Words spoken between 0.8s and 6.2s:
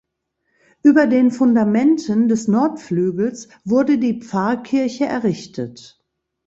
Über den Fundamenten des Nordflügels wurde die Pfarrkirche errichtet.